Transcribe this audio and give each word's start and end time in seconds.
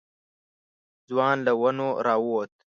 ځوان 1.07 1.37
له 1.45 1.53
ونو 1.61 1.89
راووت. 2.05 2.51